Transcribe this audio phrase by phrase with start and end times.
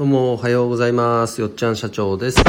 [0.00, 1.42] どうもおはようございます。
[1.42, 2.42] よっちゃん社長です。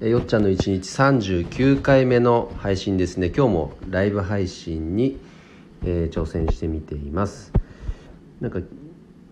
[0.00, 3.28] えよっちゃんの1日39回目の配信ですね。
[3.28, 5.16] 今日もライブ配信に、
[5.84, 7.52] えー挑戦してみています。
[8.40, 8.58] なんか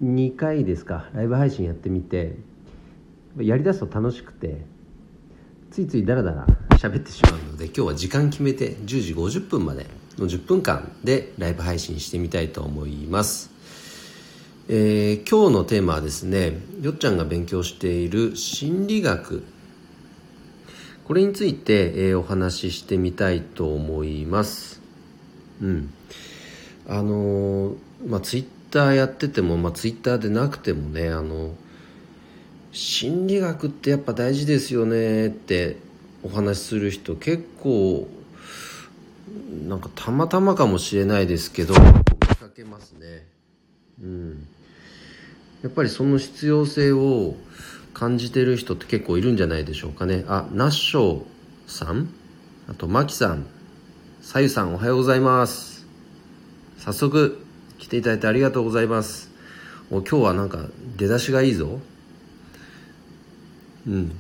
[0.05, 1.10] 2回ですか。
[1.14, 2.36] ライブ配信やってみて
[3.36, 4.64] やりだすと楽しくて
[5.72, 6.46] ついついダラダラ
[6.79, 13.52] 喋ってしまうので今日は時間決めて10時50分までの10分間でライブ配信してみたいと思います。
[14.69, 19.43] えー今日のテーマはですねよっちゃんが勉強している心理学。
[21.05, 24.80] これについて、えーお話ししてみたいと思います。
[25.61, 25.93] うん。
[26.88, 27.77] あのー
[28.07, 31.55] まあツイッターやってても、まあ、ツイッターでなくてもねあの
[32.73, 35.77] 心理学ってやっぱ大事ですよねって
[36.23, 38.09] お話しする人結構
[39.69, 43.27] なんかたまたまかもしれないですけど見かけますね。
[44.01, 44.46] うん。
[45.62, 47.37] やっぱりその必要性を
[47.95, 50.24] 感じてる人って結構いるんじゃないでしょうかね。
[50.29, 51.24] あナッショー
[51.66, 52.09] さん？
[52.68, 53.46] あとマキさん？
[54.23, 55.87] さゆさんおはようございます。
[56.79, 57.45] 早速
[57.79, 59.30] 来ていただいてありがとうございます。
[59.90, 61.79] お今日はなんか出だしがいいぞ。
[63.87, 64.12] うん。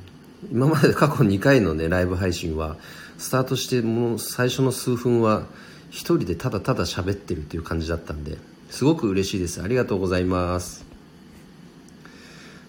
[0.50, 2.76] 今まで過去2回のねライブ配信は
[3.18, 5.44] スタートしてもう最初の数分は
[5.90, 8.38] 一人でただただ喋ってるっていう感じだったんで。
[8.72, 9.62] すごく嬉しいです。
[9.62, 10.84] ありがとうございます。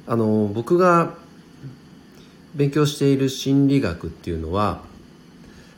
[0.05, 1.15] あの僕が
[2.55, 4.81] 勉強している心理学っていうのは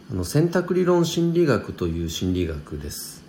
[0.09, 3.23] あの選択理論心理学という心理学です、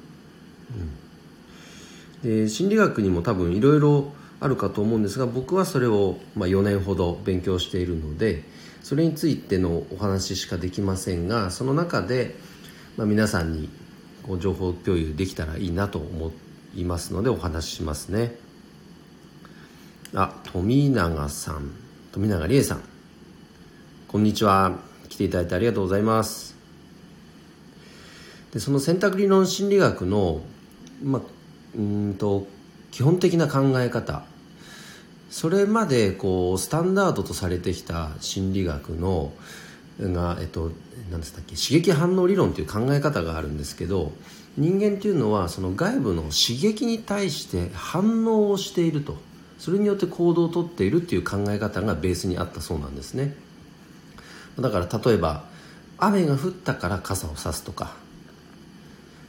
[2.24, 8.42] うん、で心理学にも多分いろいろあるかと思うんですが僕はそれを、まあ、4年ほど勉強しているので
[8.82, 12.34] それについてのお話しかできませんがその中で、
[12.96, 13.68] まあ、皆さんに
[14.22, 16.30] こう情報共有できたらいいなと思っ
[16.76, 18.36] いますのでお話ししますね。
[20.14, 21.70] あ富永さん。
[22.12, 22.82] 富永理恵さん。
[24.06, 24.78] こんにちは。
[25.08, 26.54] 来ていただいてありがとうございます。
[28.52, 30.42] でその選択理論心理学の、
[31.02, 31.22] まあ、
[31.76, 32.46] うんと
[32.90, 34.24] 基本的な考え方。
[35.30, 39.32] それまでこうスタンダードとされてきた心理学の
[40.00, 40.70] が、えっと、
[41.10, 41.56] 何でしたっけ？
[41.56, 44.12] 刺激反応理論という考え方があるんですけど
[44.56, 49.16] 人間っていうのはその外部の刺激に対して反応をしていると。
[49.58, 53.34] それによって行動をとっているっていう考え方がベースにあったそうなんですね。
[54.58, 55.44] だから例えば
[55.98, 57.94] 雨が降ったから傘を差すとか。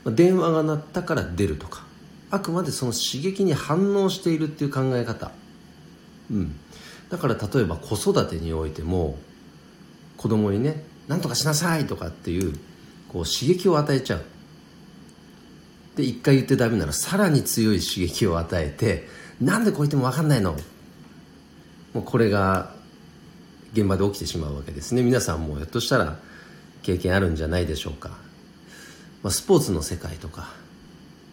[0.05, 1.83] 電話が鳴ったから出るとか。
[2.29, 5.31] あくまでその刺激に反応しているっていう考え方。
[6.29, 6.55] うん。
[7.09, 9.17] だから例えば子育てにおいても
[10.17, 12.53] 子供にね何とかしなさいとかっていう
[13.07, 14.25] こう刺激を与えちゃう。
[15.97, 19.07] で一回言ってダメならさらに強い刺激を与えて
[19.41, 20.55] なんでこう言っても分かんないの？
[21.93, 22.71] もうこれが
[23.73, 25.01] 現場で起きてしまうわけですね。
[25.01, 26.19] 皆さんもひょっとしたら
[26.83, 28.09] 経験あるんじゃないでしょうか、
[29.23, 30.49] まあ、スポーツの世界とか、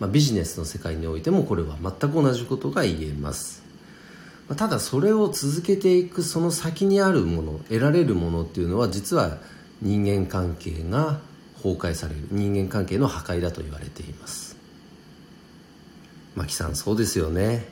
[0.00, 3.62] まあ、ビジネスの世界においてもこれは全く同じことが言えます。
[4.48, 9.38] まあただそれを続けていくその先にあるもの得られるものっていうのは実は
[9.82, 11.20] 人間関係が
[11.56, 14.53] 崩壊される人間関係の破壊だと言われています。
[16.34, 17.66] マキさんそうですよね。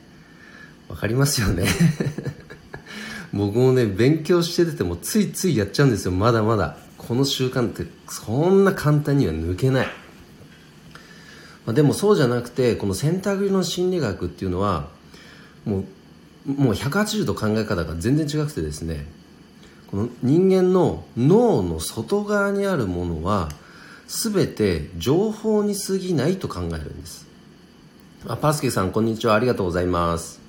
[0.88, 1.66] わかりますよね。
[3.32, 6.12] 僕もね勉強しててもついついやっちゃうんですよ。
[6.12, 6.76] まだまだ。
[6.98, 9.86] この習慣ってそんな簡単には抜けない、
[11.66, 14.88] まあ、でもそうじゃなくてこの選択理論心理学っていうのは
[15.64, 15.84] も
[16.46, 19.06] うもう180度考え方が全然違くてですね。
[19.90, 23.50] この人間の脳の外側にあるものは
[24.06, 27.26] 全て情報に過ぎないと考えるんです。
[28.28, 29.34] あパースケさんこんにちは。
[29.34, 30.40] ありがとうございます。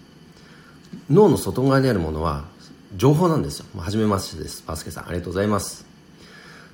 [1.10, 2.46] 脳の外側にあるものは
[2.98, 3.66] 情報なんですよ。
[3.76, 4.62] はじめましてです。
[4.62, 5.84] パスケさんありがとうございます。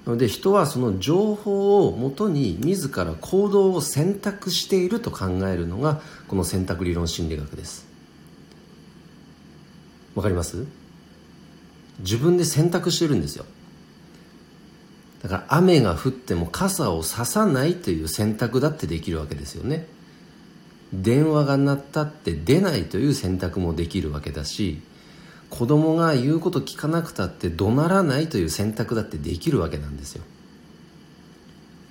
[0.06, 7.88] なので人はその情報をもとに自ら行動を選択していると考えるのがこの選択理論心理学です。
[10.16, 10.66] わかります？
[12.00, 13.46] 自分で選択してるんですよ。
[15.24, 19.88] だから雨が降っても傘をささないという選択だってできるわけですよね。
[20.94, 24.82] 電話が鳴ったって出ないという選択もできるわけだし
[25.50, 30.24] 子供が言うこと聞かなくたって怒鳴らないという選択だってできるわけなんですよ。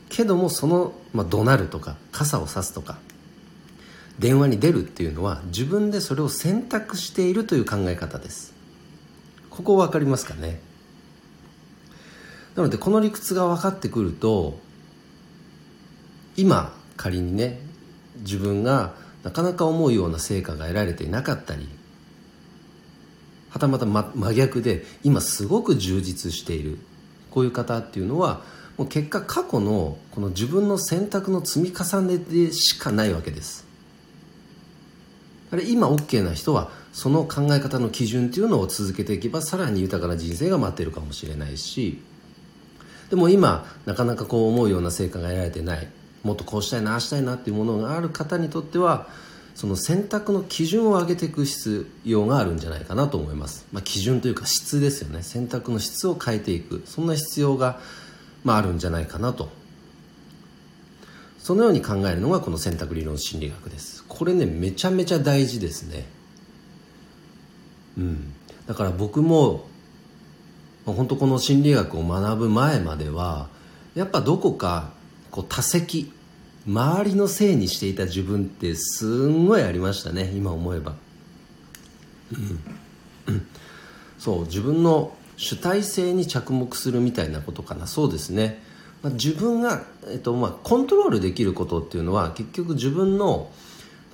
[0.09, 2.99] けどもその、まあ、怒鳴るとか傘をさすとか
[4.19, 8.55] 電話に出るっていうのは自分でそれを選択しているという考え方です。
[9.51, 10.61] ここ分かりますかね？
[12.57, 14.59] なのでこの理屈が分かってくると
[16.37, 17.61] 今仮にね
[18.21, 21.69] 自分がなかなか思うような成果が得られていなかったり
[23.51, 26.79] はたまた真逆で今すごく充実している。
[27.31, 28.43] こういう方っていうのは
[28.77, 33.67] もう結果過去のこの自分の選択の積み重ねでしかないわけです。
[35.51, 42.03] あれ今 OK な人はその考え方の基準っていうのを続けていけばさらに豊かな人生が待ってるかもしれないし
[43.09, 45.89] でも今なかなかこう思うような成果が得られてない。
[46.23, 49.09] もっとこうしたいなあしたいなっていうものがある方にとっては
[49.55, 55.25] その選択の基準を上げていく必要があるんじゃないかなと思います、まあ、基準というか質ですよね。
[55.25, 56.83] 選択の質を変えていく。
[56.87, 57.81] そんな必要が、
[58.45, 59.49] まあ、あるんじゃないかなと。
[61.41, 64.05] そのように考えるのがこの選択理論心理学です。
[64.07, 66.07] これねめちゃめちゃ大事ですね。
[67.97, 68.33] うん。
[68.67, 69.67] だから僕も
[70.85, 73.49] 本当この心理学を学ぶ前までは
[73.97, 74.93] やっぱどこか
[75.31, 76.13] こう多責
[76.67, 80.95] 周りのせいにしていた自分ってすんごいありましたね今思えば、
[84.19, 87.87] そう自分の主体性に着目するみたいなことかな。
[87.87, 88.63] そうですね、
[89.03, 93.51] まあ、自分が、えっとまあ、コントロールできることっていうのは結局自分の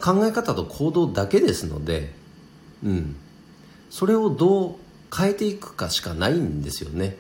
[0.01, 2.13] 考え方と行動だけですので、
[2.85, 3.17] うん、
[3.91, 4.75] それをどう
[5.17, 7.17] 変えていくかしかないんですよね。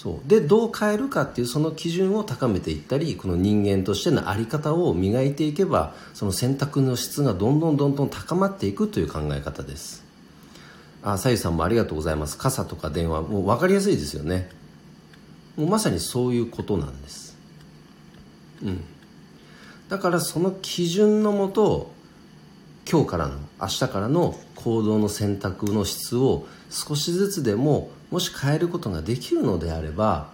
[0.00, 0.28] そう。
[0.28, 10.04] でどう変えるかっていうその基準を高めていったりこの人間としての在り方を磨いていけばその選択の質がどんどんどんどん高まっていくという考え方です。
[11.02, 12.38] あさゆさんもありがとうございます。
[12.38, 14.48] 傘とか電話もう分かりやすいですよね。
[15.56, 17.36] もうまさにそういうことなんです。
[18.62, 18.84] うん。
[19.88, 21.90] だからその基準のもと
[22.90, 30.30] 今日からの明日からの行動の選択の質を少しずつでももし変えることができるのであれば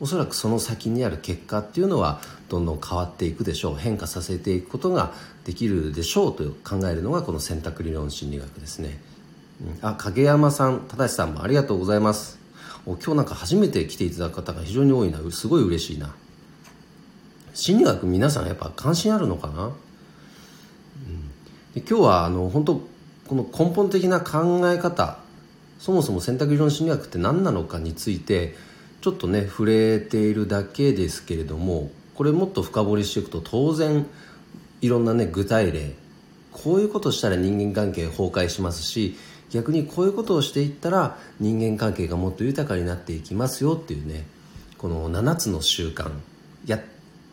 [0.00, 3.74] おそらくその先にある結果っていうのはどんどん変わっていくでしょう。
[3.74, 5.12] 変化させていくことが
[5.44, 8.98] できるでしょうと考えるのがこの選択理論心理学ですね、
[9.60, 12.38] うん、あ影山さん正さんもありがとうございます。
[12.86, 15.18] お今日なんか初めて来ていただく方が非常に多いな。
[15.30, 16.14] すごい嬉しいな。
[17.52, 19.72] 心理学皆さんやっぱ関心あるのかな、うん、
[21.74, 22.80] で今日はあの本当
[23.28, 25.18] この根本的な考え方
[25.78, 28.54] そもそも選択理論心理学って何なのかについて
[29.00, 34.06] ちょっとね触れているだけですけれどもこれもっと深掘りしていくと当然
[34.82, 35.94] いろんなね具体例
[36.52, 39.16] こういうことしたら人間関係崩壊しますし
[39.50, 44.26] 逆にこういうことをしていったら人間関係がもっと豊かになっていきますよっていうね
[44.76, 46.10] この7つの習慣
[46.66, 46.80] や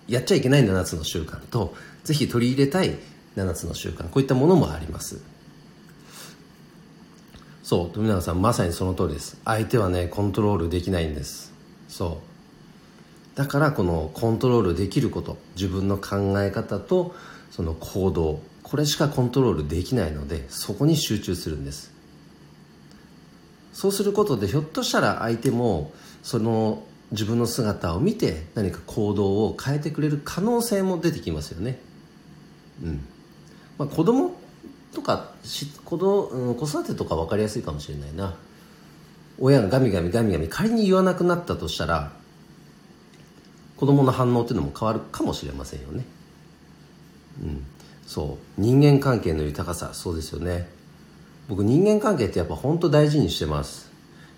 [0.07, 2.97] やっちゃいけない7つの習慣とぜひ取り入れたい
[3.37, 4.09] 7つの習慣。
[4.09, 5.21] こういったものもあります。
[7.63, 7.89] そう。
[7.91, 9.39] 富永さんまさにその通りです。
[9.45, 11.53] 相手はねコントロールできないんです。
[11.87, 12.21] そ
[13.35, 13.37] う。
[13.37, 15.37] だからこのコントロールできること。
[15.55, 17.15] 自分の考え方と
[17.51, 18.41] その行動。
[18.63, 21.93] これしかコントロールできないのでそこに集中するんです。
[23.71, 25.93] そうすることでひょっとしたら相手も
[26.23, 31.79] その自分の姿を見て何か行動を変えてくれる可能性も出てきますよね。
[32.83, 33.05] うん。
[33.77, 34.31] まあ子供
[34.93, 35.31] とか
[35.85, 38.35] 子供、うん、子育てとか分かりやすいかもしれないな。
[39.39, 42.11] 親がガミガミガミガミ仮に言わなくなったとしたら
[43.75, 46.03] 子供の反応っていうのも変わるかもしれませんよね。
[47.43, 47.65] うん。
[48.07, 48.61] そう。
[48.61, 50.67] 人間関係の豊かさそうですよね。
[51.47, 53.91] 僕人間関係ってやっぱ本当大事にしてます。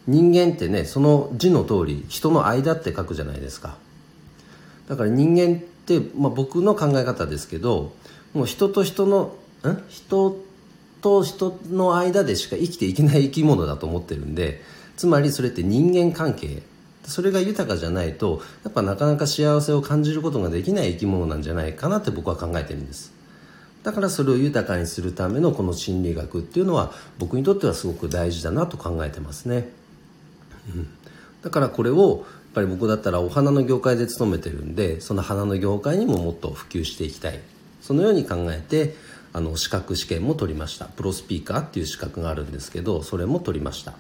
[0.08, 3.77] 人間ってねその字の通り人の間って書くじゃないですか。
[4.89, 7.93] だから人間って、まあ、僕の考え方ですけど
[8.33, 9.36] もう人と人の
[9.67, 10.38] ん人
[11.01, 14.62] と人の間でしか生きていけない生き物だと思ってるんで
[14.98, 16.62] つまりそれって人間関係。
[17.05, 23.12] それが豊かじゃないとやっぱなかなか幸せを感じることができない生き物なんじゃないかなって僕は考えてるんです。
[23.83, 29.69] だからそれを豊かにするためのこの心理学っていうのは僕にとってはすごく大事だなと考えてますね、
[30.75, 30.88] うん、
[31.41, 37.39] だからこれをやっぱり僕だったらお花の業界で勤めてるんでその花の業界にももっと普及していきたい。
[37.81, 38.95] そのように考えて
[39.31, 40.86] あの資格試験も取りました。
[40.86, 43.91] プロスピーカーっていう資格があるんですけどそれも取りました、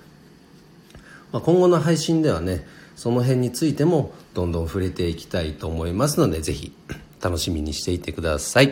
[1.31, 6.73] まあ、今後の配信ではねその辺についてもどんどん触れていきたいと思いますのでぜひ
[7.21, 8.69] 楽しみにしていてください。
[8.69, 8.71] い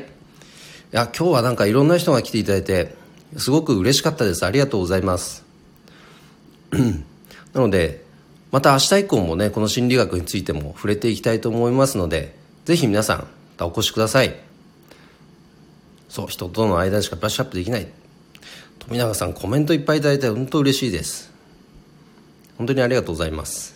[0.92, 2.96] や今日はなんかいろんな人が来ていただいて
[3.36, 4.46] すごく嬉しかったです。
[4.46, 5.46] ありがとうございます。
[7.54, 8.04] なので
[8.52, 12.36] また明日以降もねこの心理学についても触れていきたいと思いますので
[12.66, 13.28] ぜひ皆さん
[13.64, 14.36] お越しください。
[16.18, 17.88] そう人との間しかブラッシュアップできない。
[18.80, 21.32] 富永さんコメントいっぱいいただいて本当嬉しいです。
[22.58, 23.76] 本当にありがとうございます。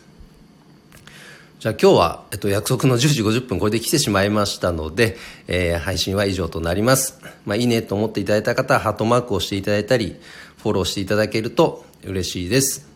[1.60, 5.18] じゃあ今日は、えっと、約束の10時50分これで来てしまいましたので、
[5.48, 7.22] えー、配信は以上となります。
[7.46, 10.20] まあ、いいねと思っていただいた方はハートマークをしていただいたり、
[10.58, 12.88] フォローしていただけると嬉しいです。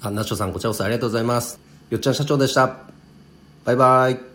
[0.00, 1.58] あナチョさんこちらこそありがとうございます。
[1.90, 2.76] よっちゃん社長でした。
[3.64, 4.33] バイバイ。